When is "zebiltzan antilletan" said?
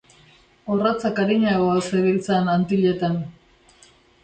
1.91-3.23